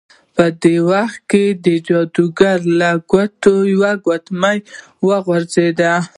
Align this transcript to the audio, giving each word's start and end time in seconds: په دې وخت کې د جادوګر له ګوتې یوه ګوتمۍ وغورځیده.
په 0.35 0.45
دې 0.63 0.77
وخت 0.91 1.19
کې 1.31 1.43
د 1.65 1.67
جادوګر 1.87 2.59
له 2.79 2.89
ګوتې 3.11 3.55
یوه 3.73 3.91
ګوتمۍ 4.05 4.57
وغورځیده. 5.07 5.93